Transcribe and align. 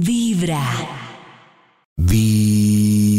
Vibra. 0.00 0.64
Vibra. 1.98 3.10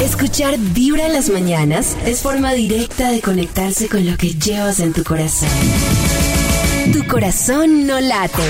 Escuchar 0.00 0.56
Vibra 0.56 1.06
en 1.06 1.14
las 1.14 1.30
mañanas 1.30 1.96
es 2.06 2.22
forma 2.22 2.52
directa 2.52 3.10
de 3.10 3.20
conectarse 3.20 3.88
con 3.88 4.08
lo 4.08 4.16
que 4.16 4.34
llevas 4.34 4.78
en 4.78 4.92
tu 4.92 5.02
corazón. 5.02 5.48
Tu 6.92 7.04
corazón 7.08 7.88
no 7.88 7.98
late. 7.98 8.44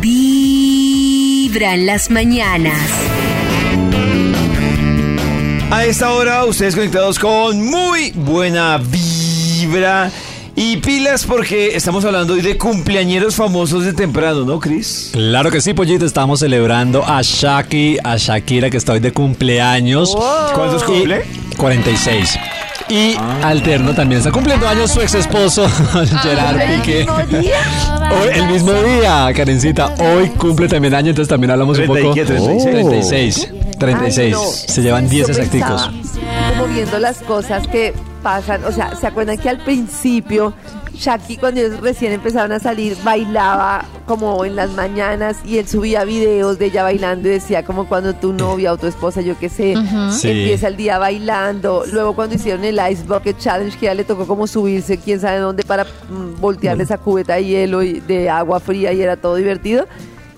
Vibra 0.00 1.74
en 1.74 1.86
las 1.86 2.10
mañanas. 2.10 2.82
A 5.70 5.84
esta 5.84 6.10
hora, 6.10 6.44
ustedes 6.46 6.74
conectados 6.74 7.20
con 7.20 7.64
muy 7.64 8.10
buena 8.10 8.78
vibra 8.78 10.10
y 10.58 10.78
pilas 10.78 11.24
porque 11.26 11.76
estamos 11.76 12.04
hablando 12.06 12.32
hoy 12.34 12.40
de 12.40 12.56
cumpleañeros 12.56 13.36
famosos 13.36 13.84
de 13.84 13.92
temprano, 13.92 14.44
¿no, 14.44 14.58
Chris? 14.58 15.10
Claro 15.12 15.50
que 15.50 15.60
sí, 15.60 15.74
Pollito. 15.74 16.06
Estamos 16.06 16.40
celebrando 16.40 17.04
a 17.06 17.20
Shaki, 17.22 17.98
a 18.02 18.16
Shakira, 18.16 18.70
que 18.70 18.78
está 18.78 18.92
hoy 18.94 19.00
de 19.00 19.12
cumpleaños. 19.12 20.16
¿Cuántos 20.54 20.82
Y- 20.82 20.86
cumple? 20.86 21.24
46. 21.58 22.38
Y 22.88 23.16
Alterno 23.42 23.94
también 23.94 24.20
está 24.20 24.30
cumpliendo 24.30 24.66
años 24.68 24.92
su 24.92 25.00
ex 25.00 25.14
esposo, 25.14 25.68
Gerard 26.22 26.58
Piqué. 26.76 27.04
Hoy, 27.10 28.28
el 28.32 28.46
mismo 28.46 28.72
día, 28.72 29.30
Karencita. 29.34 29.92
Hoy 29.98 30.28
cumple 30.30 30.68
también 30.68 30.94
año, 30.94 31.10
entonces 31.10 31.28
también 31.28 31.50
hablamos 31.50 31.78
un 31.78 31.84
30 31.86 32.00
y 32.00 32.02
poco. 32.04 32.14
qué, 32.14 32.24
36. 32.24 33.48
36. 33.48 33.78
36. 33.78 34.18
Ay, 34.24 34.30
no. 34.32 34.72
Se 34.72 34.82
llevan 34.82 35.08
10 35.08 35.26
Yo 35.26 35.32
exacticos. 35.32 35.90
Como 36.56 36.72
viendo 36.72 36.98
las 37.00 37.18
cosas 37.18 37.66
que 37.66 37.92
pasan, 38.22 38.64
o 38.64 38.72
sea, 38.72 38.94
¿se 38.96 39.06
acuerdan 39.06 39.38
que 39.38 39.48
al 39.48 39.58
principio 39.58 40.52
Shaki 40.94 41.36
cuando 41.36 41.60
ellos 41.60 41.80
recién 41.80 42.12
empezaron 42.12 42.52
a 42.52 42.58
salir 42.58 42.96
bailaba 43.04 43.84
como 44.06 44.44
en 44.44 44.56
las 44.56 44.70
mañanas 44.72 45.36
y 45.44 45.58
él 45.58 45.68
subía 45.68 46.04
videos 46.04 46.58
de 46.58 46.66
ella 46.66 46.82
bailando 46.82 47.28
y 47.28 47.32
decía 47.32 47.64
como 47.64 47.86
cuando 47.86 48.14
tu 48.14 48.32
novia 48.32 48.72
o 48.72 48.78
tu 48.78 48.86
esposa, 48.86 49.20
yo 49.20 49.38
qué 49.38 49.48
sé, 49.50 49.74
Sí. 50.12 50.30
empieza 50.30 50.68
el 50.68 50.76
día 50.76 50.98
bailando. 50.98 51.84
Luego 51.92 52.14
cuando 52.14 52.34
hicieron 52.36 52.64
el 52.64 52.80
Ice 52.90 53.04
Bucket 53.04 53.36
Challenge 53.38 53.76
que 53.78 53.86
ya 53.86 53.94
le 53.94 54.04
tocó 54.04 54.26
como 54.26 54.46
subirse 54.46 54.96
quién 54.98 55.20
sabe 55.20 55.38
dónde 55.38 55.64
para 55.64 55.84
mm, 55.84 56.40
voltearle 56.40 56.84
esa 56.84 56.96
cubeta 56.98 57.34
de 57.34 57.44
hielo 57.44 57.82
y 57.82 58.00
de 58.00 58.30
agua 58.30 58.58
fría 58.60 58.92
y 58.92 59.02
era 59.02 59.16
todo 59.16 59.34
divertido. 59.34 59.86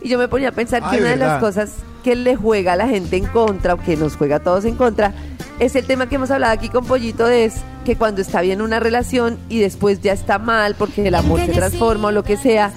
Y 0.02 0.08
yo 0.08 0.18
me 0.18 0.28
ponía 0.28 0.48
a 0.48 0.52
pensar 0.52 0.88
que 0.90 0.98
una 0.98 1.10
de 1.10 1.16
las 1.16 1.40
cosas 1.40 1.70
que 2.02 2.16
le 2.16 2.36
juega 2.36 2.72
a 2.72 2.76
la 2.76 2.88
gente 2.88 3.16
en 3.16 3.26
contra, 3.26 3.74
o 3.74 3.78
que 3.78 3.96
nos 3.96 4.16
juega 4.16 4.36
a 4.36 4.40
todos 4.40 4.64
en 4.64 4.76
contra, 4.76 5.12
es 5.58 5.74
el 5.74 5.86
tema 5.86 6.08
que 6.08 6.14
hemos 6.14 6.30
hablado 6.30 6.52
aquí 6.52 6.68
con 6.68 6.84
Pollito, 6.84 7.28
es 7.28 7.54
que 7.84 7.96
cuando 7.96 8.20
está 8.20 8.40
bien 8.42 8.62
una 8.62 8.80
relación 8.80 9.38
y 9.48 9.58
después 9.58 10.00
ya 10.00 10.12
está 10.12 10.38
mal 10.38 10.74
porque 10.76 11.08
el 11.08 11.14
amor 11.14 11.40
se 11.40 11.52
transforma 11.52 12.08
o 12.08 12.12
lo 12.12 12.22
que 12.22 12.36
sea, 12.36 12.72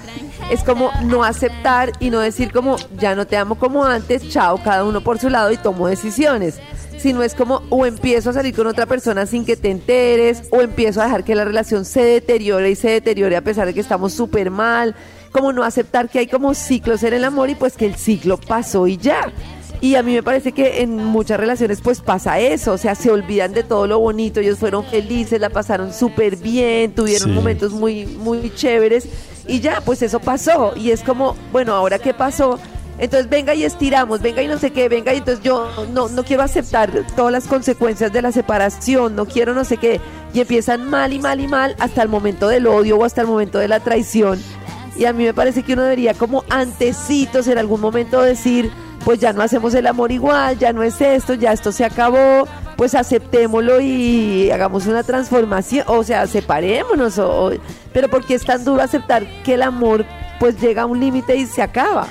es 0.50 0.64
como 0.64 0.90
no 1.04 1.22
aceptar 1.22 1.92
y 2.00 2.10
no 2.10 2.18
decir 2.18 2.52
como 2.52 2.76
ya 2.98 3.14
no 3.14 3.26
te 3.26 3.36
amo 3.36 3.56
como 3.56 3.84
antes, 3.84 4.28
chao, 4.30 4.60
cada 4.62 4.84
uno 4.84 5.00
por 5.02 5.18
su 5.18 5.28
lado 5.28 5.52
y 5.52 5.56
tomo 5.56 5.86
decisiones. 5.86 6.58
Sino 6.98 7.22
es 7.22 7.34
como 7.34 7.62
o 7.68 7.84
empiezo 7.84 8.30
a 8.30 8.32
salir 8.32 8.54
con 8.54 8.66
otra 8.66 8.86
persona 8.86 9.26
sin 9.26 9.44
que 9.44 9.56
te 9.56 9.70
enteres, 9.70 10.42
o 10.50 10.60
empiezo 10.60 11.00
a 11.00 11.04
dejar 11.04 11.24
que 11.24 11.34
la 11.34 11.44
relación 11.44 11.84
se 11.84 12.02
deteriore 12.02 12.70
y 12.70 12.74
se 12.76 12.90
deteriore 12.90 13.36
a 13.36 13.42
pesar 13.42 13.66
de 13.66 13.74
que 13.74 13.80
estamos 13.80 14.12
súper 14.12 14.50
mal, 14.50 14.94
como 15.32 15.52
no 15.52 15.64
aceptar 15.64 16.08
que 16.08 16.18
hay 16.20 16.26
como 16.26 16.54
ciclos 16.54 17.02
en 17.02 17.14
el 17.14 17.24
amor 17.24 17.50
y 17.50 17.54
pues 17.54 17.76
que 17.76 17.86
el 17.86 17.96
ciclo 17.96 18.36
pasó 18.38 18.86
y 18.86 18.96
ya. 18.98 19.32
Y 19.80 19.96
a 19.96 20.02
mí 20.04 20.12
me 20.14 20.22
parece 20.22 20.52
que 20.52 20.82
en 20.82 20.94
muchas 20.96 21.40
relaciones 21.40 21.80
pues 21.80 22.00
pasa 22.00 22.38
eso, 22.38 22.72
o 22.74 22.78
sea, 22.78 22.94
se 22.94 23.10
olvidan 23.10 23.52
de 23.52 23.64
todo 23.64 23.88
lo 23.88 23.98
bonito, 23.98 24.38
ellos 24.38 24.58
fueron 24.60 24.84
felices, 24.84 25.40
la 25.40 25.50
pasaron 25.50 25.92
súper 25.92 26.36
bien, 26.36 26.92
tuvieron 26.94 27.30
Sí. 27.30 27.34
momentos 27.34 27.72
muy, 27.72 28.06
muy 28.06 28.52
chéveres 28.54 29.08
y 29.48 29.58
ya, 29.58 29.80
pues 29.80 30.02
eso 30.02 30.20
pasó. 30.20 30.72
Y 30.76 30.92
es 30.92 31.02
como, 31.02 31.34
bueno, 31.50 31.72
ahora 31.74 31.98
qué 31.98 32.14
pasó, 32.14 32.60
entonces 32.98 33.28
venga 33.28 33.56
y 33.56 33.64
estiramos, 33.64 34.22
venga 34.22 34.40
y 34.40 34.46
no 34.46 34.56
sé 34.56 34.70
qué, 34.70 34.88
venga 34.88 35.12
y 35.14 35.16
entonces 35.16 35.42
yo 35.42 35.68
no, 35.92 36.08
no 36.08 36.22
quiero 36.22 36.44
aceptar 36.44 36.92
todas 37.16 37.32
las 37.32 37.48
consecuencias 37.48 38.12
de 38.12 38.22
la 38.22 38.30
separación, 38.30 39.16
no 39.16 39.26
quiero 39.26 39.52
no 39.52 39.64
sé 39.64 39.78
qué, 39.78 40.00
y 40.32 40.38
empiezan 40.40 40.88
mal 40.88 41.12
y 41.12 41.18
mal 41.18 41.40
y 41.40 41.48
mal 41.48 41.74
hasta 41.80 42.02
el 42.02 42.08
momento 42.08 42.46
del 42.46 42.68
odio 42.68 42.98
o 42.98 43.04
hasta 43.04 43.22
el 43.22 43.26
momento 43.26 43.58
de 43.58 43.66
la 43.66 43.80
traición. 43.80 44.40
Y 44.96 45.04
a 45.06 45.12
mí 45.12 45.24
me 45.24 45.32
parece 45.34 45.62
que 45.62 45.72
uno 45.72 45.82
debería 45.82 46.14
como 46.14 46.44
antecitos 46.50 47.46
en 47.48 47.58
algún 47.58 47.80
momento 47.80 48.20
decir, 48.22 48.70
pues 49.04 49.18
ya 49.18 49.32
no 49.32 49.42
hacemos 49.42 49.74
el 49.74 49.86
amor 49.86 50.12
igual, 50.12 50.58
ya 50.58 50.72
no 50.72 50.82
es 50.82 51.00
esto, 51.00 51.34
ya 51.34 51.52
esto 51.52 51.72
se 51.72 51.84
acabó, 51.84 52.46
pues 52.76 52.94
aceptémoslo 52.94 53.80
y 53.80 54.50
hagamos 54.50 54.86
una 54.86 55.02
transformación, 55.02 55.84
o 55.88 56.04
sea, 56.04 56.26
separémonos, 56.26 57.18
o, 57.18 57.46
o- 57.46 57.52
pero 57.92 58.08
porque 58.08 58.34
es 58.34 58.44
tan 58.44 58.64
duro 58.64 58.82
aceptar 58.82 59.26
que 59.44 59.54
el 59.54 59.62
amor 59.62 60.04
pues 60.38 60.60
llega 60.60 60.82
a 60.82 60.86
un 60.86 61.00
límite 61.00 61.36
y 61.36 61.46
se 61.46 61.62
acaba. 61.62 62.06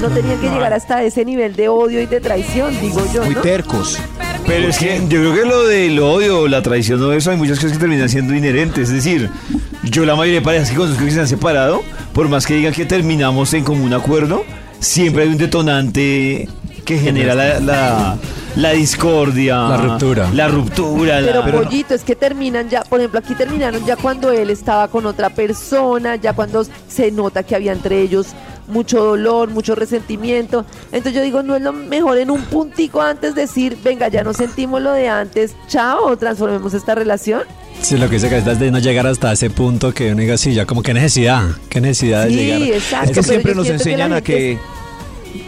No 0.00 0.08
tenían 0.08 0.40
que 0.40 0.48
llegar 0.48 0.72
hasta 0.72 1.02
ese 1.02 1.24
nivel 1.24 1.54
de 1.56 1.68
odio 1.68 2.00
y 2.00 2.06
de 2.06 2.20
traición, 2.20 2.78
digo 2.80 3.02
yo, 3.12 3.24
Muy 3.24 3.34
tercos. 3.36 3.98
Pero 4.46 4.68
es 4.68 4.78
que 4.78 4.98
yo 5.08 5.20
creo 5.20 5.34
que 5.34 5.44
lo 5.44 5.66
del 5.66 5.98
odio, 6.00 6.48
la 6.48 6.62
traición 6.62 7.02
o 7.02 7.12
eso, 7.12 7.30
hay 7.30 7.36
muchas 7.36 7.58
cosas 7.58 7.72
que 7.72 7.78
terminan 7.78 8.08
siendo 8.08 8.34
inherentes. 8.34 8.88
Es 8.88 8.94
decir, 8.94 9.28
yo 9.84 10.04
la 10.04 10.14
mayoría 10.14 10.40
de 10.40 10.44
parejas 10.44 10.70
que 10.70 10.76
conozco 10.76 11.04
que 11.04 11.10
se 11.10 11.20
han 11.20 11.28
separado, 11.28 11.82
por 12.12 12.28
más 12.28 12.46
que 12.46 12.54
digan 12.54 12.72
que 12.72 12.84
terminamos 12.86 13.52
en 13.54 13.64
común 13.64 13.92
acuerdo, 13.94 14.44
siempre 14.78 15.22
hay 15.24 15.28
un 15.30 15.38
detonante 15.38 16.48
que 16.84 16.98
genera 16.98 17.34
la, 17.34 17.60
la, 17.60 18.16
la 18.56 18.70
discordia. 18.72 19.56
La 19.68 19.76
ruptura. 19.76 20.30
La 20.32 20.48
ruptura. 20.48 21.20
Pero 21.24 21.46
la- 21.46 21.52
pollito, 21.52 21.94
es 21.94 22.02
que 22.02 22.16
terminan 22.16 22.68
ya, 22.68 22.82
por 22.82 22.98
ejemplo, 23.00 23.20
aquí 23.20 23.34
terminaron 23.34 23.84
ya 23.84 23.96
cuando 23.96 24.30
él 24.32 24.50
estaba 24.50 24.88
con 24.88 25.06
otra 25.06 25.30
persona, 25.30 26.16
ya 26.16 26.32
cuando 26.32 26.64
se 26.88 27.10
nota 27.12 27.42
que 27.42 27.54
había 27.54 27.72
entre 27.72 28.00
ellos 28.02 28.28
mucho 28.66 29.02
dolor, 29.04 29.50
mucho 29.50 29.74
resentimiento. 29.74 30.64
Entonces 30.86 31.14
yo 31.14 31.22
digo, 31.22 31.42
no 31.42 31.56
es 31.56 31.62
lo 31.62 31.72
mejor 31.72 32.18
en 32.18 32.30
un 32.30 32.42
puntico 32.42 33.02
antes 33.02 33.34
decir, 33.34 33.76
venga, 33.84 34.08
ya 34.08 34.22
no 34.24 34.32
sentimos 34.32 34.80
lo 34.80 34.92
de 34.92 35.08
antes, 35.08 35.54
chao, 35.68 36.16
transformemos 36.16 36.72
esta 36.74 36.94
relación. 36.94 37.42
Sí, 37.82 37.96
lo 37.96 38.08
que 38.08 38.16
dice 38.16 38.28
que 38.28 38.38
es 38.38 38.58
de 38.58 38.70
no 38.70 38.78
llegar 38.78 39.06
hasta 39.06 39.32
ese 39.32 39.48
punto 39.50 39.92
que 39.94 40.12
uno 40.12 40.20
diga, 40.20 40.36
sí, 40.36 40.52
ya 40.54 40.66
como 40.66 40.82
qué 40.82 40.92
necesidad, 40.94 41.44
qué 41.68 41.80
necesidad 41.80 42.24
de 42.24 42.30
Sí, 42.30 42.36
llegar. 42.36 42.62
exacto. 42.62 43.10
Es 43.10 43.16
que 43.16 43.22
siempre 43.22 43.54
nos 43.54 43.66
que 43.66 43.72
enseñan 43.72 44.12
a 44.12 44.20
que 44.20 44.58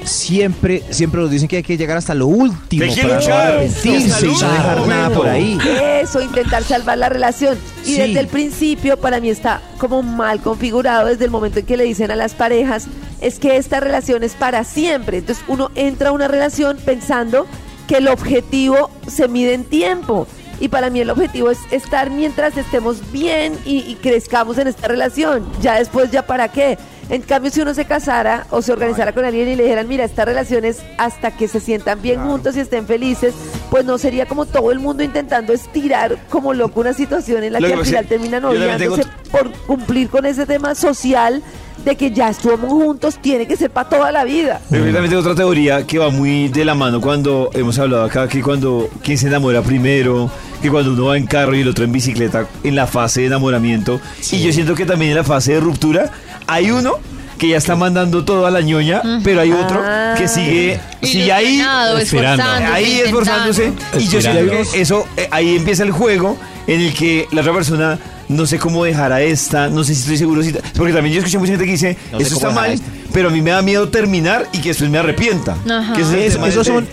siempre, 0.04 0.82
siempre 0.90 1.20
nos 1.20 1.30
dicen 1.30 1.48
que 1.48 1.56
hay 1.56 1.62
que 1.62 1.76
llegar 1.76 1.96
hasta 1.96 2.14
lo 2.14 2.26
último 2.26 2.84
para 2.94 3.20
no 3.20 3.34
arrepentirse 3.34 4.26
y 4.26 4.30
no 4.30 4.52
dejar 4.52 4.86
nada 4.86 5.10
por 5.10 5.28
ahí. 5.28 5.58
Eso, 6.02 6.20
intentar 6.20 6.62
salvar 6.64 6.98
la 6.98 7.08
relación. 7.08 7.58
Y 7.84 7.94
Sí. 7.94 7.98
desde 8.00 8.20
el 8.20 8.28
principio, 8.28 8.96
para 8.98 9.20
mí 9.20 9.28
está 9.30 9.60
como 9.78 10.02
mal 10.02 10.40
configurado 10.40 11.06
desde 11.08 11.24
el 11.24 11.30
momento 11.30 11.58
en 11.60 11.66
que 11.66 11.76
le 11.76 11.84
dicen 11.84 12.10
a 12.10 12.16
las 12.16 12.34
parejas, 12.34 12.86
es 13.20 13.38
que 13.38 13.56
esta 13.56 13.80
relación 13.80 14.22
es 14.24 14.32
para 14.34 14.64
siempre. 14.64 15.18
Entonces 15.18 15.44
uno 15.48 15.70
entra 15.74 16.10
a 16.10 16.12
una 16.12 16.28
relación 16.28 16.76
pensando 16.84 17.46
que 17.86 17.96
el 17.98 18.08
objetivo 18.08 18.90
se 19.06 19.28
mide 19.28 19.54
en 19.54 19.64
tiempo. 19.64 20.26
Y 20.62 20.68
para 20.68 20.90
mí 20.90 21.00
el 21.00 21.10
objetivo 21.10 21.50
es 21.50 21.58
estar 21.72 22.08
mientras 22.10 22.56
estemos 22.56 23.10
bien 23.10 23.58
y, 23.64 23.78
y 23.78 23.96
crezcamos 23.96 24.58
en 24.58 24.68
esta 24.68 24.86
relación. 24.86 25.44
Ya 25.60 25.74
después, 25.74 26.12
¿ya 26.12 26.24
para 26.24 26.52
qué? 26.52 26.78
En 27.08 27.20
cambio, 27.22 27.50
si 27.50 27.60
uno 27.60 27.74
se 27.74 27.84
casara 27.84 28.46
o 28.50 28.62
se 28.62 28.72
organizara 28.72 29.12
con 29.12 29.24
alguien 29.24 29.48
y 29.48 29.56
le 29.56 29.64
dijeran, 29.64 29.88
mira, 29.88 30.04
esta 30.04 30.24
relación 30.24 30.64
es 30.64 30.78
hasta 30.98 31.32
que 31.32 31.48
se 31.48 31.58
sientan 31.58 32.00
bien 32.00 32.20
juntos 32.20 32.56
y 32.56 32.60
estén 32.60 32.86
felices, 32.86 33.34
pues 33.70 33.84
no 33.84 33.98
sería 33.98 34.26
como 34.26 34.46
todo 34.46 34.70
el 34.70 34.78
mundo 34.78 35.02
intentando 35.02 35.52
estirar 35.52 36.16
como 36.30 36.54
loco 36.54 36.78
una 36.78 36.92
situación 36.92 37.42
en 37.42 37.54
la 37.54 37.58
que 37.58 37.72
al 37.72 37.84
final 37.84 38.04
que 38.04 38.08
terminan 38.08 38.44
odiándose 38.44 39.02
por 39.32 39.50
cumplir 39.66 40.10
con 40.10 40.26
ese 40.26 40.46
tema 40.46 40.76
social 40.76 41.42
de 41.84 41.96
que 41.96 42.12
ya 42.12 42.28
estuvimos 42.28 42.70
juntos, 42.70 43.18
tiene 43.20 43.46
que 43.46 43.56
ser 43.56 43.70
para 43.70 43.88
toda 43.88 44.12
la 44.12 44.24
vida. 44.24 44.60
Pero 44.70 44.86
yo 44.86 44.92
también 44.92 45.10
tengo 45.10 45.20
otra 45.20 45.34
teoría 45.34 45.84
que 45.86 45.98
va 45.98 46.10
muy 46.10 46.48
de 46.48 46.64
la 46.64 46.74
mano 46.74 47.00
cuando 47.00 47.50
hemos 47.54 47.78
hablado 47.78 48.04
acá, 48.04 48.28
que 48.28 48.40
cuando 48.42 48.88
quien 49.02 49.18
se 49.18 49.26
enamora 49.26 49.62
primero, 49.62 50.30
que 50.62 50.70
cuando 50.70 50.92
uno 50.92 51.06
va 51.06 51.16
en 51.18 51.26
carro 51.26 51.54
y 51.56 51.60
el 51.60 51.68
otro 51.68 51.84
en 51.84 51.92
bicicleta, 51.92 52.46
en 52.64 52.76
la 52.76 52.86
fase 52.86 53.20
de 53.22 53.26
enamoramiento. 53.26 54.00
Y 54.30 54.40
yo 54.42 54.52
siento 54.52 54.74
que 54.74 54.86
también 54.86 55.10
en 55.10 55.16
la 55.18 55.24
fase 55.24 55.54
de 55.54 55.60
ruptura 55.60 56.10
hay 56.46 56.70
uno 56.70 56.94
que 57.38 57.48
ya 57.48 57.56
está 57.56 57.74
mandando 57.74 58.24
todo 58.24 58.46
a 58.46 58.50
la 58.52 58.60
ñoña, 58.60 59.02
pero 59.24 59.40
hay 59.40 59.50
otro 59.50 59.82
Ah. 59.84 60.14
que 60.16 60.28
sigue, 60.28 60.78
sigue 61.02 61.32
ahí, 61.32 61.60
Esperando. 61.60 61.98
esforzándose, 61.98 62.64
ahí 62.72 63.00
esforzándose. 63.00 63.64
intentando. 63.66 63.98
Y 64.00 64.08
yo 64.08 64.20
siento 64.22 64.50
que 64.72 64.80
eso, 64.80 65.08
eh, 65.16 65.28
ahí 65.32 65.56
empieza 65.56 65.82
el 65.82 65.90
juego 65.90 66.38
en 66.68 66.80
el 66.80 66.94
que 66.94 67.26
la 67.32 67.40
otra 67.40 67.52
persona 67.52 67.98
no 68.28 68.46
sé 68.46 68.58
cómo 68.60 68.84
dejar 68.84 69.10
a 69.12 69.20
esta, 69.22 69.68
no 69.68 69.82
sé 69.82 69.94
si 69.94 70.02
estoy 70.02 70.16
seguro, 70.18 70.42
si, 70.44 70.52
porque 70.76 70.92
también 70.92 71.14
yo 71.14 71.18
escuché 71.18 71.38
mucha 71.38 71.50
gente 71.52 71.64
que 71.66 71.72
dice, 71.72 71.96
No 72.12 72.18
sé 72.18 72.24
eso 72.26 72.36
está 72.36 72.50
mal, 72.50 72.70
esta". 72.70 72.86
pero 73.12 73.28
a 73.28 73.32
mí 73.32 73.42
me 73.42 73.50
da 73.50 73.60
miedo 73.60 73.88
terminar 73.88 74.46
y 74.52 74.58
que 74.58 74.68
después 74.68 74.88
me 74.88 74.98
arrepienta. 74.98 75.56
Ajá. 75.68 75.92
Que 75.94 76.02
ese 76.02 76.26
es 76.26 76.36
esos 76.36 76.64
son- 76.66 76.86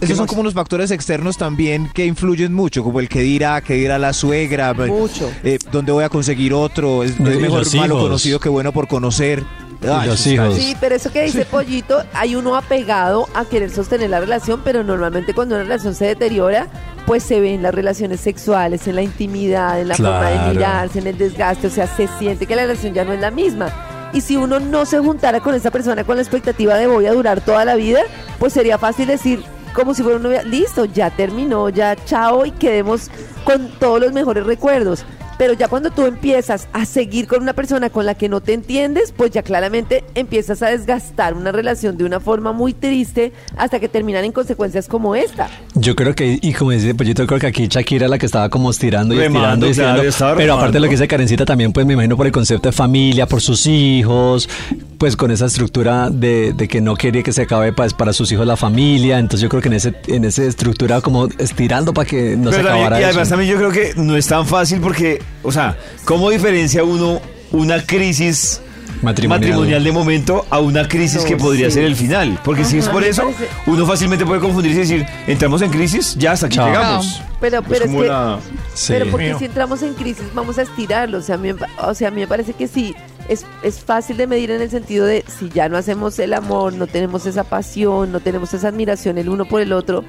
Esos 0.00 0.16
son 0.16 0.24
más? 0.24 0.28
como 0.28 0.40
unos 0.42 0.54
factores 0.54 0.90
externos 0.90 1.36
también 1.36 1.90
que 1.92 2.06
influyen 2.06 2.52
mucho, 2.54 2.82
como 2.82 3.00
el 3.00 3.08
que 3.08 3.20
dirá, 3.20 3.60
que 3.60 3.74
dirá 3.74 3.98
la 3.98 4.12
suegra, 4.12 4.72
Mucho. 4.74 5.30
eh, 5.44 5.58
dónde 5.70 5.92
voy 5.92 6.04
a 6.04 6.08
conseguir 6.08 6.54
otro, 6.54 7.02
es, 7.04 7.18
mejor 7.20 7.66
malo 7.74 7.94
hijos. 7.94 8.02
conocido 8.02 8.40
que 8.40 8.48
bueno 8.48 8.72
por 8.72 8.88
conocer. 8.88 9.44
Ah, 9.82 10.02
Y 10.04 10.08
los 10.08 10.26
hijos. 10.26 10.54
Sí, 10.56 10.76
pero 10.78 10.94
eso 10.94 11.10
que 11.10 11.22
dice 11.22 11.46
Pollito, 11.46 12.02
hay 12.12 12.36
uno 12.36 12.54
apegado 12.54 13.28
a 13.32 13.46
querer 13.46 13.70
sostener 13.70 14.10
la 14.10 14.20
relación, 14.20 14.60
pero 14.62 14.84
normalmente 14.84 15.32
cuando 15.32 15.54
una 15.54 15.64
relación 15.64 15.94
se 15.94 16.04
deteriora, 16.04 16.68
pues 17.06 17.22
se 17.22 17.40
ve 17.40 17.54
en 17.54 17.62
las 17.62 17.74
relaciones 17.74 18.20
sexuales, 18.20 18.86
en 18.88 18.96
la 18.96 19.02
intimidad, 19.02 19.80
en 19.80 19.88
la 19.88 19.94
forma 19.94 20.28
de 20.30 20.52
mirarse, 20.52 20.98
en 20.98 21.06
el 21.06 21.16
desgaste, 21.16 21.68
o 21.68 21.70
sea, 21.70 21.86
se 21.86 22.08
siente 22.18 22.44
que 22.46 22.56
la 22.56 22.62
relación 22.62 22.92
ya 22.92 23.04
no 23.04 23.14
es 23.14 23.20
la 23.20 23.30
misma. 23.30 23.72
Y 24.12 24.20
si 24.20 24.36
uno 24.36 24.60
no 24.60 24.84
se 24.84 24.98
juntara 24.98 25.40
con 25.40 25.54
esa 25.54 25.70
persona 25.70 26.04
con 26.04 26.16
la 26.16 26.22
expectativa 26.22 26.74
de 26.76 26.86
voy 26.86 27.06
a 27.06 27.12
durar 27.14 27.40
toda 27.40 27.64
la 27.64 27.74
vida, 27.76 28.00
pues 28.38 28.52
sería 28.52 28.76
fácil 28.76 29.06
decir, 29.06 29.42
como 29.74 29.94
si 29.94 30.02
fuera 30.02 30.18
una 30.18 30.42
listo, 30.42 30.84
ya 30.84 31.10
terminó, 31.10 31.68
ya 31.68 31.96
chao 32.04 32.44
y 32.46 32.50
quedemos 32.50 33.10
con 33.44 33.68
todos 33.78 34.00
los 34.00 34.12
mejores 34.12 34.44
recuerdos. 34.44 35.04
Pero 35.40 35.54
ya 35.54 35.68
cuando 35.68 35.88
tú 35.90 36.04
empiezas 36.04 36.68
a 36.74 36.84
seguir 36.84 37.26
con 37.26 37.40
una 37.40 37.54
persona 37.54 37.88
con 37.88 38.04
la 38.04 38.14
que 38.14 38.28
no 38.28 38.42
te 38.42 38.52
entiendes, 38.52 39.14
pues 39.16 39.30
ya 39.30 39.42
claramente 39.42 40.04
empiezas 40.14 40.60
a 40.60 40.68
desgastar 40.68 41.32
una 41.32 41.50
relación 41.50 41.96
de 41.96 42.04
una 42.04 42.20
forma 42.20 42.52
muy 42.52 42.74
triste 42.74 43.32
hasta 43.56 43.80
que 43.80 43.88
terminan 43.88 44.22
en 44.26 44.32
consecuencias 44.32 44.86
como 44.86 45.14
esta. 45.16 45.48
Yo 45.74 45.96
creo 45.96 46.14
que, 46.14 46.38
y 46.42 46.52
como 46.52 46.72
dice 46.72 46.94
Pollito, 46.94 47.26
creo 47.26 47.40
que 47.40 47.46
aquí 47.46 47.68
Shakira 47.68 48.06
la 48.06 48.18
que 48.18 48.26
estaba 48.26 48.50
como 48.50 48.70
estirando 48.70 49.14
y 49.14 49.18
Remando, 49.18 49.64
estirando 49.64 50.04
y 50.04 50.08
estirando. 50.08 50.36
pero 50.36 50.52
aparte 50.56 50.74
de 50.74 50.80
lo 50.80 50.88
que 50.88 50.96
dice 50.96 51.08
Karencita 51.08 51.46
también, 51.46 51.72
pues 51.72 51.86
me 51.86 51.94
imagino 51.94 52.18
por 52.18 52.26
el 52.26 52.32
concepto 52.32 52.68
de 52.68 52.72
familia, 52.72 53.26
por 53.26 53.40
sus 53.40 53.66
hijos, 53.66 54.46
pues 54.98 55.16
con 55.16 55.30
esa 55.30 55.46
estructura 55.46 56.10
de, 56.10 56.52
de 56.52 56.68
que 56.68 56.82
no 56.82 56.96
quiere 56.96 57.22
que 57.22 57.32
se 57.32 57.40
acabe 57.40 57.72
pues, 57.72 57.94
para 57.94 58.12
sus 58.12 58.30
hijos 58.30 58.46
la 58.46 58.58
familia. 58.58 59.18
Entonces 59.18 59.40
yo 59.40 59.48
creo 59.48 59.62
que 59.62 59.68
en 59.68 59.74
ese, 59.74 59.94
en 60.06 60.26
esa 60.26 60.44
estructura 60.44 61.00
como 61.00 61.28
estirando 61.38 61.94
para 61.94 62.06
que 62.06 62.36
no 62.36 62.50
se 62.50 62.58
Pero 62.58 62.68
acabara 62.68 63.00
y 63.00 63.04
además 63.04 63.22
eso. 63.22 63.30
también 63.30 63.50
yo 63.52 63.56
creo 63.56 63.70
que 63.72 63.98
no 63.98 64.14
es 64.18 64.26
tan 64.26 64.44
fácil 64.46 64.80
porque, 64.82 65.22
o 65.42 65.52
sea, 65.52 65.76
¿cómo 66.04 66.30
diferencia 66.30 66.84
uno 66.84 67.20
una 67.52 67.84
crisis 67.84 68.60
Matrimonial. 69.02 69.40
matrimonial, 69.50 69.84
de 69.84 69.92
momento 69.92 70.46
a 70.50 70.58
una 70.58 70.86
crisis 70.86 71.22
No, 71.22 71.28
que 71.28 71.36
podría 71.36 71.66
sí. 71.68 71.74
ser 71.74 71.84
el 71.84 71.96
final? 71.96 72.38
Porque 72.44 72.64
si 72.64 72.78
es 72.78 72.88
por 72.88 73.02
eso, 73.02 73.22
parece- 73.24 73.48
uno 73.66 73.86
fácilmente 73.86 74.26
puede 74.26 74.40
confundirse 74.40 74.78
y 74.78 74.82
decir, 74.82 75.06
entramos 75.26 75.62
en 75.62 75.70
crisis, 75.70 76.14
ya 76.18 76.32
hasta 76.32 76.46
aquí 76.46 76.56
Chao. 76.56 76.66
llegamos. 76.66 77.22
Pero, 77.40 77.62
pero 77.62 77.84
es 77.86 77.90
que 77.90 78.06
la- 78.08 78.38
Sí. 78.74 78.92
Pero 78.92 79.10
porque 79.10 79.34
si 79.38 79.44
entramos 79.46 79.82
en 79.82 79.94
crisis 79.94 80.24
vamos 80.34 80.58
a 80.58 80.62
estirarlo. 80.62 81.18
O 81.18 81.22
sea, 81.22 81.36
a 81.36 81.38
mí, 81.38 81.50
o 81.82 81.94
sea, 81.94 82.08
a 82.08 82.10
mí 82.10 82.20
me 82.20 82.26
parece 82.28 82.52
que 82.52 82.68
sí, 82.68 82.94
es, 83.28 83.46
es 83.62 83.80
fácil 83.80 84.16
de 84.18 84.26
medir 84.26 84.50
en 84.50 84.60
el 84.60 84.70
sentido 84.70 85.06
de 85.06 85.24
si 85.38 85.48
ya 85.48 85.68
no 85.70 85.78
hacemos 85.78 86.18
el 86.18 86.34
amor, 86.34 86.74
no 86.74 86.86
tenemos 86.86 87.24
esa 87.26 87.44
pasión, 87.44 88.12
no 88.12 88.20
tenemos 88.20 88.52
esa 88.52 88.68
admiración 88.68 89.16
el 89.18 89.28
uno 89.30 89.46
por 89.46 89.62
el 89.62 89.72
otro, 89.72 90.04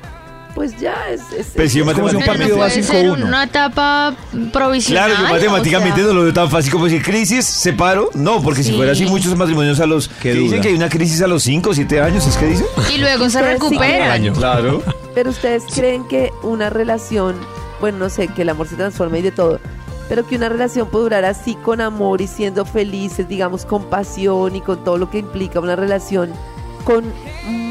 pues 0.53 0.79
ya 0.79 1.09
es... 1.09 1.21
es- 1.37 1.47
Pero 1.53 1.65
es- 1.65 1.71
si 1.71 1.79
yo 1.79 1.85
como 1.93 2.09
si 2.09 2.15
un 2.15 2.23
partido 2.23 2.57
va 2.57 2.67
puede 2.67 2.83
ser 2.83 3.05
5-1. 3.05 3.23
una 3.25 3.43
etapa 3.43 4.15
provisional. 4.51 5.09
Claro, 5.11 5.25
yo 5.27 5.33
matemáticamente 5.33 6.01
o 6.01 6.03
sea, 6.05 6.07
no 6.07 6.13
lo 6.19 6.23
veo 6.23 6.33
tan 6.33 6.49
fácil 6.49 6.71
como 6.71 6.85
decir 6.85 7.01
crisis, 7.03 7.45
separo. 7.45 8.09
No, 8.13 8.41
porque 8.41 8.63
si 8.63 8.71
Sí. 8.71 8.75
fuera 8.77 8.91
así, 8.93 9.05
muchos 9.05 9.35
matrimonios 9.35 9.79
a 9.79 9.85
los. 9.85 10.07
Que 10.07 10.33
dicen 10.33 10.61
que 10.61 10.69
hay 10.69 10.73
una 10.75 10.89
crisis 10.89 11.21
a 11.21 11.27
los 11.27 11.43
5 11.43 11.69
o 11.71 11.73
7 11.73 11.99
años, 12.01 12.25
¿es 12.27 12.37
que 12.37 12.45
dicen? 12.47 12.65
Y 12.93 12.97
luego 12.97 13.29
se 13.29 13.39
sí 13.39 13.45
recuperan. 13.45 14.11
Año. 14.11 14.33
Claro. 14.33 14.81
Pero 15.13 15.29
ustedes 15.31 15.63
creen 15.73 16.07
que 16.07 16.31
una 16.43 16.69
relación, 16.69 17.35
bueno, 17.79 17.97
no 17.97 18.09
sé, 18.09 18.27
que 18.29 18.43
el 18.43 18.49
amor 18.49 18.67
se 18.67 18.75
transforma 18.75 19.17
y 19.17 19.21
de 19.21 19.31
todo, 19.31 19.59
pero 20.07 20.25
que 20.25 20.35
una 20.37 20.47
relación 20.49 20.87
puede 20.89 21.03
durar 21.03 21.25
así 21.25 21.55
con 21.55 21.81
amor 21.81 22.21
y 22.21 22.27
siendo 22.27 22.65
felices, 22.65 23.27
digamos, 23.27 23.65
con 23.65 23.85
pasión 23.85 24.55
y 24.55 24.61
con 24.61 24.83
todo 24.83 24.97
lo 24.97 25.09
que 25.09 25.17
implica 25.19 25.59
una 25.59 25.75
relación 25.75 26.31
con 26.85 27.03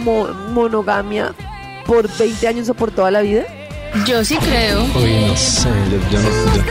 mo- 0.05 0.29
monogamia 0.53 1.35
por 1.90 2.08
20 2.19 2.46
años 2.46 2.69
o 2.69 2.75
por 2.75 2.92
toda 2.92 3.10
la 3.10 3.20
vida? 3.20 3.44
Yo 4.06 4.25
sí 4.25 4.37
creo. 4.37 4.84
Uy, 4.94 5.26
no 5.26 5.37
sé, 5.37 5.69
yo, 5.90 5.98
yo 6.12 6.20
no... 6.22 6.54
yo- 6.54 6.62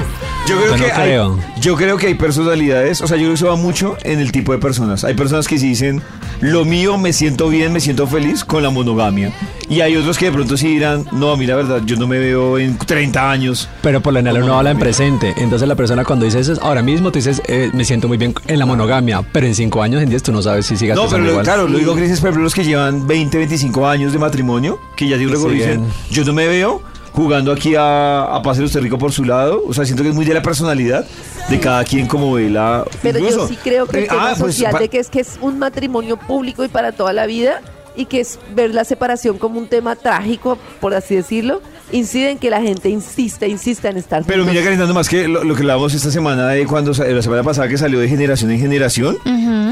Yo 0.49 0.55
creo 0.57 0.71
Yo 0.71 0.77
no 0.77 0.85
que 0.85 0.91
hay, 0.91 1.07
creo. 1.09 1.39
yo 1.61 1.75
creo 1.75 1.97
que 1.97 2.07
hay 2.07 2.15
personalidades, 2.15 3.01
o 3.01 3.07
sea, 3.07 3.17
yo 3.17 3.21
creo 3.23 3.29
que 3.31 3.35
eso 3.35 3.47
va 3.47 3.55
mucho 3.55 3.95
en 4.03 4.19
el 4.19 4.31
tipo 4.31 4.51
de 4.51 4.57
personas. 4.57 5.03
Hay 5.03 5.13
personas 5.13 5.47
que 5.47 5.57
sí 5.59 5.69
dicen, 5.69 6.01
lo 6.41 6.65
mío, 6.65 6.97
me 6.97 7.13
siento 7.13 7.49
bien, 7.49 7.71
me 7.73 7.79
siento 7.79 8.07
feliz 8.07 8.43
con 8.43 8.63
la 8.63 8.69
monogamia. 8.69 9.31
Y 9.69 9.81
hay 9.81 9.95
otros 9.95 10.17
que 10.17 10.25
de 10.25 10.31
pronto 10.31 10.57
sí 10.57 10.67
dirán, 10.67 11.05
no, 11.11 11.31
a 11.31 11.37
mí 11.37 11.45
la 11.45 11.55
verdad, 11.55 11.81
yo 11.85 11.95
no 11.95 12.07
me 12.07 12.17
veo 12.17 12.57
en 12.57 12.77
30 12.77 13.29
años. 13.29 13.69
Pero 13.81 14.01
por 14.01 14.13
lo 14.13 14.19
general 14.19 14.41
uno 14.43 14.57
habla 14.57 14.71
en 14.71 14.79
presente. 14.79 15.33
Entonces 15.37 15.67
la 15.67 15.75
persona 15.75 16.03
cuando 16.03 16.25
dice 16.25 16.39
eso, 16.39 16.53
ahora 16.61 16.81
mismo 16.81 17.11
tú 17.11 17.19
dices, 17.19 17.41
eh, 17.47 17.69
me 17.73 17.85
siento 17.85 18.07
muy 18.07 18.17
bien 18.17 18.33
en 18.47 18.57
la 18.57 18.65
monogamia. 18.65 19.21
Pero 19.31 19.45
en 19.45 19.53
cinco 19.53 19.83
años, 19.83 20.01
en 20.01 20.09
10, 20.09 20.23
tú 20.23 20.31
no 20.31 20.41
sabes 20.41 20.65
si 20.65 20.75
sigas 20.77 20.95
No, 20.97 21.07
pero 21.07 21.23
lo- 21.23 21.29
igual. 21.31 21.43
claro, 21.45 21.67
lo 21.67 21.77
digo 21.77 21.93
crisis, 21.93 22.19
por 22.19 22.29
ejemplo, 22.29 22.43
los 22.43 22.55
que 22.55 22.63
llevan 22.63 23.05
20, 23.05 23.37
25 23.37 23.87
años 23.87 24.11
de 24.13 24.17
matrimonio, 24.19 24.79
que 24.95 25.07
ya 25.07 25.17
digo, 25.17 25.31
luego 25.31 25.49
dicen, 25.49 25.85
yo 26.09 26.23
no 26.25 26.33
me 26.33 26.47
veo 26.47 26.81
jugando 27.13 27.51
aquí 27.51 27.75
a, 27.75 28.23
a 28.23 28.41
Páselo 28.41 28.67
usted 28.67 28.81
rico 28.81 28.97
por 28.97 29.11
su 29.11 29.23
lado. 29.23 29.63
O 29.67 29.73
sea, 29.73 29.85
siento 29.85 30.03
que 30.03 30.09
es 30.09 30.15
muy 30.15 30.25
de 30.25 30.33
la 30.33 30.41
personalidad 30.41 31.05
de 31.49 31.59
cada 31.59 31.83
quien 31.83 32.07
como 32.07 32.33
ve 32.33 32.49
la... 32.49 32.85
Pero 33.01 33.19
yo 33.19 33.47
sí 33.47 33.57
creo 33.63 33.85
que 33.87 33.97
el 33.97 34.03
Eh, 34.03 34.07
tema 34.07 34.31
ah, 34.31 34.35
pues, 34.37 34.55
social 34.55 34.77
de 34.79 34.89
que 34.89 34.99
es 34.99 35.09
que 35.09 35.19
es 35.21 35.37
un 35.41 35.59
matrimonio 35.59 36.17
público 36.17 36.63
y 36.63 36.67
para 36.67 36.91
toda 36.91 37.13
la 37.13 37.25
vida 37.25 37.61
y 37.95 38.05
que 38.05 38.21
es 38.21 38.39
ver 38.55 38.73
la 38.73 38.85
separación 38.85 39.37
como 39.37 39.59
un 39.59 39.67
tema 39.67 39.95
trágico, 39.95 40.57
por 40.79 40.93
así 40.93 41.15
decirlo, 41.15 41.61
incide 41.91 42.31
en 42.31 42.37
que 42.37 42.49
la 42.49 42.61
gente 42.61 42.89
insiste, 42.89 43.47
insiste 43.47 43.87
en 43.87 43.97
estar 43.97 44.23
Pero 44.25 44.39
juntos. 44.43 44.53
mira, 44.53 44.63
Karina, 44.63 44.85
más 44.93 45.09
que 45.09 45.27
lo, 45.27 45.43
lo 45.43 45.55
que 45.55 45.61
hablábamos 45.61 45.93
esta 45.93 46.11
semana 46.11 46.47
de 46.49 46.65
cuando 46.65 46.91
la 46.91 47.21
semana 47.21 47.43
pasada 47.43 47.67
que 47.67 47.77
salió 47.77 47.99
de 47.99 48.07
generación 48.07 48.51
en 48.51 48.59
generación, 48.59 49.17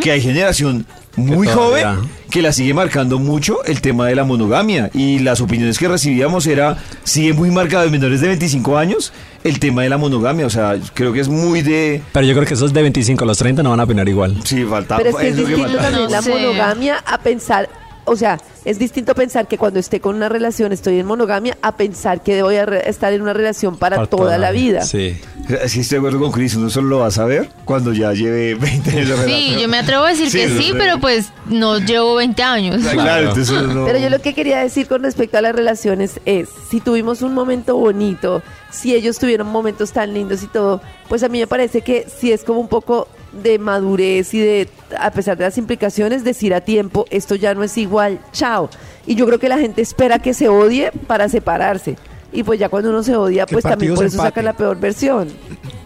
que 0.01 0.11
hay 0.11 0.21
generación 0.21 0.85
muy 1.15 1.47
Que 1.47 1.53
joven 1.53 1.85
que 2.29 2.41
la 2.41 2.51
sigue 2.51 2.73
marcando 2.73 3.17
mucho 3.17 3.63
el 3.65 3.81
tema 3.81 4.05
de 4.07 4.15
la 4.15 4.23
monogamia. 4.23 4.91
Y 4.93 5.19
las 5.19 5.41
opiniones 5.41 5.79
que 5.79 5.87
recibíamos 5.87 6.45
era 6.45 6.77
sigue 7.03 7.33
muy 7.33 7.49
marcado 7.49 7.85
en 7.85 7.91
menores 7.91 8.21
de 8.21 8.27
25 8.27 8.77
años 8.77 9.13
el 9.43 9.59
tema 9.59 9.83
de 9.83 9.89
la 9.89 9.97
monogamia, 9.97 10.45
o 10.45 10.49
sea, 10.49 10.77
creo 10.93 11.13
que 11.13 11.21
es 11.21 11.29
muy 11.29 11.61
de 11.61 12.01
Pero 12.11 12.25
yo 12.25 12.33
creo 12.33 12.45
que 12.45 12.53
esos 12.55 12.73
de 12.73 12.81
25 12.81 13.23
a 13.23 13.27
los 13.27 13.37
30 13.37 13.63
no 13.63 13.69
van 13.69 13.79
a 13.79 13.83
opinar 13.83 14.07
igual. 14.09 14.37
sí, 14.43 14.65
falta 14.65 14.97
Pero 14.97 15.09
es 15.11 15.15
que 15.15 15.27
es 15.29 15.35
que 15.35 15.45
distinto 15.45 15.77
también 15.77 16.11
la 16.11 16.21
monogamia 16.21 16.97
a 17.05 17.17
pensar, 17.19 17.69
o 18.07 18.15
sea, 18.15 18.39
es 18.65 18.79
distinto 18.79 19.13
pensar 19.13 19.47
que 19.47 19.57
cuando 19.57 19.79
esté 19.79 19.99
con 20.01 20.15
una 20.15 20.29
relación 20.29 20.71
estoy 20.71 20.99
en 20.99 21.05
monogamia 21.05 21.57
a 21.61 21.75
pensar 21.77 22.23
que 22.23 22.41
voy 22.41 22.55
a 22.55 22.65
re- 22.65 22.89
estar 22.89 23.13
en 23.13 23.21
una 23.21 23.33
relación 23.33 23.77
para, 23.77 24.05
toda 24.07 24.37
la 24.37 24.51
vida. 24.51 24.81
Sí. 24.81 25.19
Sí, 25.67 25.79
estoy 25.81 25.95
de 25.95 25.97
acuerdo 25.97 26.19
con 26.19 26.31
Chris, 26.31 26.55
uno 26.55 26.69
solo 26.69 26.87
lo 26.87 26.99
va 26.99 27.07
a 27.07 27.11
saber 27.11 27.49
cuando 27.65 27.93
ya 27.93 28.11
lleve 28.13 28.55
20 28.59 28.89
años 28.91 29.07
de 29.09 29.15
Sí, 29.15 29.21
relación. 29.21 29.59
yo 29.61 29.67
me 29.69 29.77
atrevo 29.77 30.03
a 30.05 30.09
decir 30.09 30.29
Sí, 30.29 30.39
que 30.39 30.47
no 30.47 30.59
sí, 30.61 30.67
sé. 30.69 30.73
pero 30.75 30.99
pues 30.99 31.29
no 31.45 31.77
llevo 31.79 32.15
20 32.15 32.41
años. 32.43 32.81
Claro, 32.81 33.01
Claro. 33.01 33.27
entonces 33.29 33.49
uno- 33.55 33.85
Pero 33.85 33.99
yo 33.99 34.09
lo 34.09 34.19
que 34.19 34.33
quería 34.33 34.59
decir 34.59 34.87
con 34.87 35.03
respecto 35.03 35.37
a 35.37 35.41
las 35.41 35.55
relaciones 35.55 36.19
es, 36.25 36.49
si 36.69 36.81
tuvimos 36.81 37.21
un 37.21 37.33
momento 37.33 37.77
bonito, 37.77 38.41
si 38.71 38.93
ellos 38.95 39.19
tuvieron 39.19 39.47
momentos 39.47 39.91
tan 39.93 40.13
lindos 40.13 40.43
y 40.43 40.47
todo, 40.47 40.81
pues 41.07 41.23
a 41.23 41.29
mí 41.29 41.39
me 41.39 41.47
parece 41.47 41.81
que 41.81 42.07
sí 42.19 42.31
es 42.31 42.43
como 42.43 42.59
un 42.59 42.67
poco 42.67 43.07
de 43.31 43.59
madurez 43.59 44.33
y 44.33 44.39
de, 44.39 44.69
a 44.99 45.11
pesar 45.11 45.37
de 45.37 45.43
las 45.45 45.57
implicaciones, 45.57 46.23
decir 46.23 46.53
a 46.53 46.61
tiempo, 46.61 47.05
esto 47.09 47.35
ya 47.35 47.53
no 47.53 47.63
es 47.63 47.77
igual, 47.77 48.19
chao. 48.31 48.69
Y 49.05 49.15
yo 49.15 49.25
creo 49.25 49.39
que 49.39 49.49
la 49.49 49.57
gente 49.57 49.81
espera 49.81 50.19
que 50.19 50.33
se 50.33 50.49
odie 50.49 50.91
para 51.07 51.29
separarse. 51.29 51.97
Y 52.31 52.43
pues 52.43 52.59
ya 52.59 52.67
cuando 52.67 52.89
uno 52.89 53.03
se 53.03 53.15
odia, 53.15 53.45
Que 53.45 53.53
pues 53.53 53.63
también 53.63 53.95
por 53.95 54.05
eso 54.05 54.17
saca 54.17 54.41
la 54.41 54.53
peor 54.53 54.77
versión. 54.79 55.29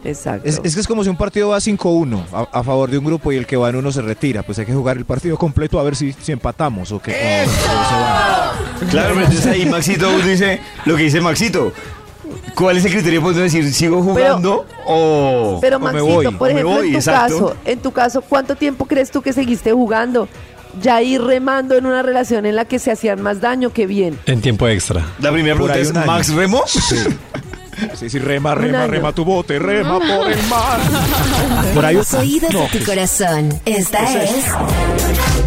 Exacto. 0.04 0.50
Es, 0.50 0.60
es 0.64 0.74
que 0.74 0.82
es 0.82 0.88
como 0.88 1.04
si 1.04 1.10
un 1.10 1.18
partido 1.18 1.50
va 1.50 1.58
5-1 1.58 2.24
a, 2.34 2.60
a 2.60 2.64
favor 2.64 2.90
de 2.90 2.98
un 2.98 3.06
grupo 3.06 3.32
y 3.32 3.38
el 3.38 3.46
que 3.46 3.56
va 3.56 3.70
en 3.70 3.76
uno 3.76 3.92
se 3.92 4.02
retira. 4.02 4.42
Pues 4.42 4.58
hay 4.58 4.66
que 4.66 4.74
jugar 4.74 4.98
el 4.98 5.06
partido 5.06 5.38
completo 5.38 5.80
a 5.80 5.84
ver 5.84 5.96
si, 5.96 6.14
si 6.14 6.32
empatamos 6.32 6.92
o 6.92 6.98
va. 6.98 8.54
Claro, 8.90 9.14
pero 9.14 9.26
entonces 9.28 9.46
ahí 9.46 9.66
Maxito 9.68 10.10
dice 10.20 10.60
lo 10.86 10.98
que 10.98 11.04
dice 11.04 11.22
Maxito. 11.22 11.72
¿Cuál 12.56 12.78
es 12.78 12.86
el 12.86 12.92
criterio 12.92 13.22
para 13.22 13.34
uno 13.34 13.42
decir 13.42 13.74
sigo 13.74 14.02
jugando 14.04 14.66
o, 14.86 15.58
Pero 15.62 15.78
o 15.78 15.80
me 15.80 15.86
Maxito, 15.94 16.06
voy? 16.14 16.26
por 16.36 16.48
o 16.48 16.52
ejemplo, 16.52 16.70
voy? 16.72 16.88
en 16.88 16.92
tu 16.94 16.98
Exacto. 16.98 17.34
caso, 17.48 17.56
en 17.66 17.80
tu 17.80 17.92
caso, 17.92 18.22
¿cuánto 18.22 18.56
tiempo 18.56 18.86
crees 18.86 19.10
tú 19.12 19.22
que 19.22 19.34
seguiste 19.34 19.72
jugando? 19.72 20.28
Ya 20.82 21.02
ir 21.02 21.22
remando 21.22 21.76
en 21.76 21.86
una 21.86 22.02
relación 22.02 22.46
en 22.46 22.56
la 22.56 22.66
que 22.66 22.80
se 22.80 22.92
hacían 22.92 23.22
más 23.22 23.42
daño 23.42 23.72
que 23.74 23.88
bien. 23.88 24.18
En 24.26 24.42
tiempo 24.42 24.68
extra. 24.68 25.06
La 25.20 25.32
primera 25.32 25.58
Por 25.58 25.72
pregunta 25.72 26.00
ahí 26.00 26.04
es. 26.04 26.08
Max 26.08 26.34
Remo. 26.34 26.64
Sí, 27.96 28.10
sí, 28.10 28.20
rema, 28.20 28.52
Un 28.54 28.60
rema, 28.60 28.84
año. 28.84 28.92
rema 28.92 29.12
tu 29.12 29.26
bote, 29.26 29.58
rema 29.58 29.98
por 30.00 30.32
el 30.32 30.44
mar. 30.48 30.80
Por 31.74 31.86
ahí 31.86 31.96
Los 31.96 32.14
oídos 32.14 32.52
de 32.72 32.80
tu 32.80 32.86
corazón. 32.86 33.50
Esta 33.66 34.24
es 34.24 34.32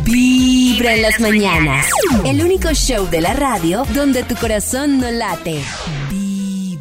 Vibra 0.04 0.94
en 0.94 1.02
las 1.02 1.20
mañanas. 1.20 1.87
El 2.25 2.42
único 2.42 2.70
show 2.73 3.08
de 3.08 3.20
la 3.20 3.34
radio 3.34 3.84
donde 3.94 4.25
tu 4.25 4.34
corazón 4.34 4.99
no 4.99 5.11
late. 5.11 5.62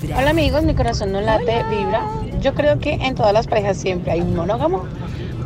Vibra. 0.03 0.17
Hola 0.19 0.29
amigos, 0.31 0.63
mi 0.63 0.75
corazón 0.75 1.11
no 1.13 1.21
late, 1.21 1.63
vibra. 1.69 2.05
Yo 2.41 2.53
creo 2.53 2.77
que 2.77 2.93
en 2.93 3.15
todas 3.15 3.33
las 3.33 3.47
parejas 3.47 3.77
siempre 3.77 4.11
hay 4.11 4.21
un 4.21 4.35
monógamo 4.35 4.85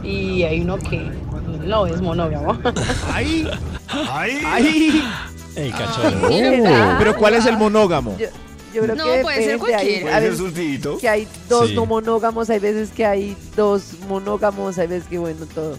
y 0.04 0.44
hay 0.44 0.62
uno 0.62 0.78
que 0.78 1.00
no 1.64 1.86
es 1.88 2.02
monógamo. 2.02 2.58
Ay, 3.14 3.48
ay, 3.88 4.42
Ay, 4.46 5.04
El 5.56 5.72
cachorro. 5.72 6.28
¿Será? 6.30 6.96
pero 6.98 7.16
¿cuál 7.16 7.36
es 7.36 7.46
el 7.46 7.58
monógamo? 7.58 8.18
Yo, 8.18 8.28
yo 8.74 8.82
creo 8.82 8.96
No, 8.96 9.06
que 9.06 9.20
puede 9.22 9.44
ser 9.44 9.52
hay- 9.54 9.60
cualquiera. 9.60 10.18
ser 10.18 10.22
veces 10.22 10.42
que 10.98 11.08
hay 11.10 11.28
dos 11.50 11.70
Sí. 11.70 11.76
no 11.76 11.86
monógamos, 11.86 12.50
hay 12.50 12.60
veces 12.60 12.90
que 12.90 13.06
hay 13.06 13.38
dos 13.56 13.94
monógamos, 14.10 14.78
hay 14.80 14.88
veces 14.88 15.08
que 15.08 15.18
bueno, 15.20 15.46
todo. 15.54 15.78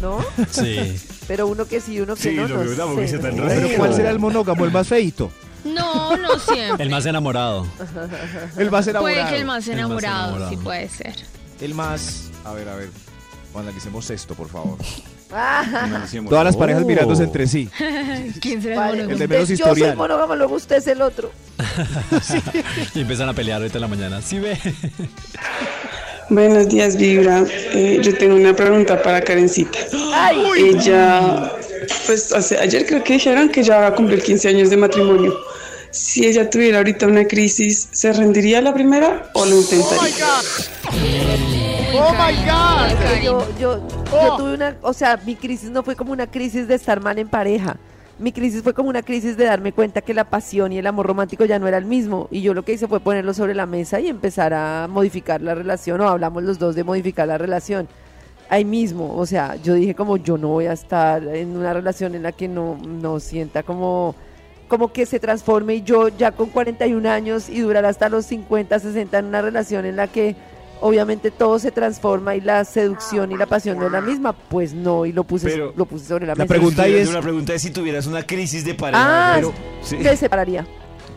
¿No? 0.00 0.18
Sí. 0.50 0.96
Pero 1.28 1.46
uno 1.46 1.66
que 1.66 1.80
sí, 1.80 2.00
uno 2.00 2.14
que 2.16 2.22
Sí, 2.22 2.30
no, 2.34 2.42
lo 2.48 2.48
no 2.48 2.64
no 3.36 3.42
raro. 3.44 3.60
sé. 3.60 3.66
Pero 3.66 3.76
¿cuál 3.78 3.94
será 3.94 4.10
el 4.10 4.18
monógamo? 4.18 4.64
El 4.64 4.72
más 4.72 4.88
feito. 4.88 5.30
No, 5.64 6.16
no 6.16 6.38
siempre. 6.38 6.82
El 6.84 6.90
más 6.90 7.06
enamorado. 7.06 7.66
El 8.56 8.70
más 8.70 8.86
enamorado. 8.86 9.00
Puede 9.22 9.28
que 9.30 9.36
el 9.40 9.44
más 9.44 9.66
El 9.68 9.74
más 9.74 9.78
enamorado, 9.78 10.48
sí 10.48 10.56
puede 10.56 10.88
ser. 10.88 11.14
El 11.60 11.74
más... 11.74 12.30
A 12.44 12.52
ver, 12.52 12.68
a 12.68 12.74
ver. 12.76 12.90
Analicemos 13.54 14.08
esto, 14.10 14.34
por 14.34 14.48
favor. 14.48 14.78
Ah, 15.34 16.04
Todas 16.28 16.44
las 16.44 16.56
parejas 16.56 16.82
Oh. 16.82 16.86
mirándose 16.86 17.22
entre 17.22 17.46
sí. 17.46 17.68
¿Quién 18.40 18.60
será 18.62 18.76
vale. 18.80 19.02
el 19.04 19.10
El 19.12 19.18
de 19.18 19.28
menos 19.28 19.48
Yo 19.48 19.56
soy 19.56 19.68
historial. 19.68 19.96
monógamo, 19.96 20.34
luego 20.36 20.56
usted 20.56 20.76
es 20.76 20.86
el 20.88 21.00
otro. 21.02 21.30
Y 22.94 23.00
empiezan 23.00 23.28
a 23.28 23.32
pelear 23.34 23.58
ahorita 23.60 23.78
en 23.78 23.82
la 23.82 23.88
mañana. 23.88 24.20
¿Sí 24.22 24.38
ve? 24.38 24.58
Buenos 26.28 26.68
días, 26.68 26.96
Vibra. 26.96 27.44
Eh, 27.48 28.00
yo 28.02 28.16
tengo 28.16 28.34
una 28.36 28.54
pregunta 28.54 29.02
para 29.02 29.20
Karencita. 29.22 29.78
Ella, 30.56 31.52
pues 32.06 32.32
hace- 32.32 32.58
ayer 32.58 32.86
creo 32.86 33.02
que 33.04 33.14
dijeron 33.14 33.48
que 33.50 33.62
ya 33.62 33.78
va 33.78 33.86
a 33.88 33.94
cumplir 33.94 34.22
15 34.22 34.48
años 34.48 34.70
de 34.70 34.76
matrimonio. 34.76 35.34
Si 35.92 36.26
ella 36.26 36.48
tuviera 36.48 36.78
ahorita 36.78 37.06
una 37.06 37.26
crisis, 37.26 37.88
¿se 37.92 38.12
rendiría 38.14 38.58
a 38.58 38.62
la 38.62 38.72
primera 38.72 39.30
o 39.34 39.44
lo 39.44 39.56
intentaría? 39.58 40.26
¡Oh, 41.94 42.12
my 42.12 42.34
God! 42.46 43.22
Yo, 43.22 43.46
yo, 43.60 43.88
yo 44.10 44.36
tuve 44.38 44.54
una, 44.54 44.76
o 44.80 44.94
sea, 44.94 45.20
mi 45.26 45.36
crisis 45.36 45.70
no 45.70 45.82
fue 45.82 45.94
como 45.94 46.12
una 46.12 46.26
crisis 46.26 46.66
de 46.66 46.76
estar 46.76 47.00
mal 47.00 47.18
en 47.18 47.28
pareja. 47.28 47.76
Mi 48.18 48.32
crisis 48.32 48.62
fue 48.62 48.72
como 48.72 48.88
una 48.88 49.02
crisis 49.02 49.36
de 49.36 49.44
darme 49.44 49.72
cuenta 49.72 50.00
que 50.00 50.14
la 50.14 50.24
pasión 50.24 50.72
y 50.72 50.78
el 50.78 50.86
amor 50.86 51.06
romántico 51.06 51.44
ya 51.44 51.58
no 51.58 51.68
era 51.68 51.76
el 51.76 51.84
mismo. 51.84 52.26
Y 52.30 52.40
yo 52.40 52.54
lo 52.54 52.64
que 52.64 52.72
hice 52.72 52.88
fue 52.88 53.00
ponerlo 53.00 53.34
sobre 53.34 53.54
la 53.54 53.66
mesa 53.66 54.00
y 54.00 54.08
empezar 54.08 54.54
a 54.54 54.88
modificar 54.88 55.42
la 55.42 55.54
relación, 55.54 56.00
o 56.00 56.08
hablamos 56.08 56.42
los 56.42 56.58
dos 56.58 56.74
de 56.74 56.84
modificar 56.84 57.28
la 57.28 57.36
relación. 57.36 57.86
Ahí 58.48 58.64
mismo, 58.64 59.14
o 59.14 59.26
sea, 59.26 59.56
yo 59.56 59.74
dije 59.74 59.94
como 59.94 60.16
yo 60.16 60.38
no 60.38 60.48
voy 60.48 60.66
a 60.66 60.72
estar 60.72 61.22
en 61.22 61.54
una 61.56 61.74
relación 61.74 62.14
en 62.14 62.22
la 62.22 62.32
que 62.32 62.48
no, 62.48 62.78
no 62.82 63.20
sienta 63.20 63.62
como, 63.62 64.14
como 64.72 64.90
que 64.90 65.04
se 65.04 65.20
transforme 65.20 65.74
y 65.74 65.82
yo 65.82 66.08
ya 66.08 66.32
con 66.32 66.48
41 66.48 67.06
años 67.10 67.50
y 67.50 67.60
durar 67.60 67.84
hasta 67.84 68.08
los 68.08 68.24
50, 68.24 68.78
60 68.78 69.18
en 69.18 69.26
una 69.26 69.42
relación 69.42 69.84
en 69.84 69.96
la 69.96 70.06
que 70.06 70.34
obviamente 70.80 71.30
todo 71.30 71.58
se 71.58 71.70
transforma 71.72 72.36
y 72.36 72.40
la 72.40 72.64
seducción 72.64 73.30
y 73.32 73.36
la 73.36 73.44
pasión 73.44 73.78
no 73.78 73.84
es 73.84 73.92
la 73.92 74.00
misma, 74.00 74.32
pues 74.32 74.72
no, 74.72 75.04
y 75.04 75.12
lo 75.12 75.24
puse, 75.24 75.46
Pero- 75.46 75.74
lo 75.76 75.84
puse 75.84 76.06
sobre 76.06 76.24
la, 76.26 76.32
La 76.34 76.44
mesa. 76.44 76.48
pregunta 76.48 76.84
ahí 76.84 76.94
es- 76.94 77.12
La 77.12 77.20
pregunta 77.20 77.52
es 77.52 77.60
si 77.60 77.70
tuvieras 77.70 78.06
una 78.06 78.22
crisis 78.26 78.64
de 78.64 78.72
pareja. 78.72 79.02
Ah, 79.04 79.34
pero- 79.36 79.52
sí. 79.82 79.96
me 79.98 80.16
separaría. 80.16 80.66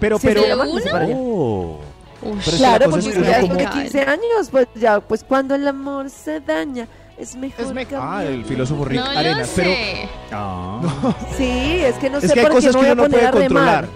Pero, 0.01 0.19
pero. 0.19 0.41
¿Una? 0.43 0.81
separaría. 0.81 1.15
Oh. 1.17 1.79
Pero 2.21 2.35
la 2.35 2.57
Claro, 2.57 2.89
porque 2.89 3.07
es 3.07 3.15
ya 3.15 3.21
uno 3.21 3.25
después 3.29 3.57
de 3.57 3.63
como- 3.65 3.81
15 3.81 4.01
años, 4.01 4.49
pues 4.51 4.67
ya, 4.75 4.99
pues 4.99 5.23
cuando 5.23 5.55
el 5.55 5.65
amor 5.65 6.09
se 6.09 6.41
daña, 6.41 6.89
es 7.17 7.35
mejor 7.35 7.65
Ah, 7.65 7.85
cambiar. 7.85 8.25
el 8.25 8.45
filósofo 8.45 8.85
Rick 8.85 8.99
No 8.99 9.05
Arenas. 9.05 9.51
Pero 9.55 9.71
sé. 9.71 10.09
Sí, 11.37 11.79
es 11.83 11.95
que 11.95 12.09
no 12.09 12.17
es 12.17 12.27
sé 12.27 12.33
que 12.33 12.39
hay 12.39 12.45
por 12.45 12.51
qué 12.51 12.67
cosas 12.67 12.75
me 12.75 12.81
que 12.81 12.91
uno 12.91 13.03
no 13.03 13.09
puede 13.09 13.31
controlar. 13.31 13.87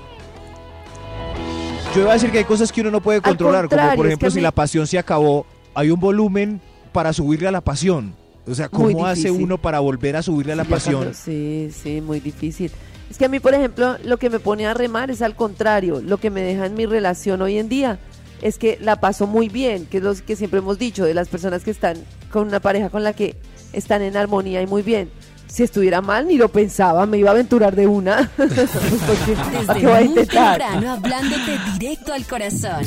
Yo 1.95 2.01
iba 2.01 2.11
a 2.11 2.13
decir 2.13 2.31
que 2.31 2.37
hay 2.37 2.43
cosas 2.43 2.71
que 2.71 2.81
uno 2.81 2.91
no 2.91 3.01
puede 3.01 3.21
controlar, 3.21 3.67
como 3.67 3.81
por 3.95 4.05
es 4.05 4.11
ejemplo 4.11 4.27
que 4.27 4.31
si 4.31 4.37
mí- 4.37 4.41
la 4.43 4.51
pasión 4.51 4.85
se 4.87 4.99
acabó, 4.99 5.45
hay 5.73 5.89
un 5.89 5.99
volumen 5.99 6.61
para 6.91 7.13
subirle 7.13 7.47
a 7.47 7.51
la 7.51 7.61
pasión. 7.61 8.13
O 8.47 8.53
sea, 8.55 8.69
¿cómo 8.69 9.05
hace 9.05 9.29
uno 9.31 9.57
para 9.57 9.79
volver 9.79 10.15
a 10.15 10.21
subirle 10.21 10.53
a 10.53 10.55
la 10.55 10.63
Sí, 10.65 10.69
pasión? 10.69 10.95
cuando- 11.01 11.13
Sí, 11.17 11.71
sí, 11.71 12.01
muy 12.01 12.19
difícil. 12.19 12.71
Es 13.09 13.17
que 13.17 13.25
a 13.25 13.27
mí, 13.29 13.39
por 13.39 13.53
ejemplo, 13.55 13.97
lo 14.03 14.17
que 14.17 14.29
me 14.29 14.39
pone 14.39 14.67
a 14.67 14.73
remar 14.75 15.09
es 15.09 15.21
al 15.23 15.35
contrario, 15.35 15.99
lo 16.03 16.17
que 16.17 16.29
me 16.29 16.41
deja 16.41 16.67
en 16.67 16.75
mi 16.75 16.85
relación 16.85 17.41
hoy 17.41 17.57
en 17.57 17.67
día 17.69 17.99
es 18.43 18.59
que 18.59 18.77
la 18.81 18.99
paso 18.99 19.25
muy 19.27 19.49
bien, 19.49 19.87
que 19.87 19.97
es 19.97 20.03
lo 20.03 20.13
que 20.15 20.35
siempre 20.35 20.59
hemos 20.59 20.77
dicho 20.77 21.05
de 21.05 21.13
las 21.15 21.27
personas 21.27 21.63
que 21.63 21.71
están 21.71 21.97
con 22.29 22.47
una 22.47 22.59
pareja 22.59 22.89
con 22.89 23.03
la 23.03 23.13
que 23.13 23.35
están 23.73 24.01
en 24.01 24.17
armonía 24.17 24.61
y 24.61 24.67
muy 24.67 24.81
bien. 24.81 25.09
Si 25.47 25.63
estuviera 25.63 25.99
mal, 26.01 26.27
ni 26.27 26.37
lo 26.37 26.49
pensaba, 26.49 27.07
me 27.07 27.17
iba 27.17 27.29
a 27.29 27.33
aventurar 27.33 27.75
de 27.75 27.87
una. 27.87 28.29
Pues, 28.37 28.49
porque, 29.07 29.35
¿para 29.65 29.79
Desde 29.79 29.87
voy 29.87 29.97
a 29.97 29.99
muy 30.01 30.09
intentar? 30.09 30.59
temprano 30.59 30.91
hablándote 30.93 31.57
directo 31.79 32.13
al 32.13 32.25
corazón. 32.27 32.85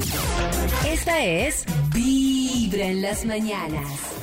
Esta 0.89 1.25
es 1.25 1.65
Vibra 1.93 2.85
en 2.87 3.03
las 3.03 3.25
mañanas. 3.25 4.22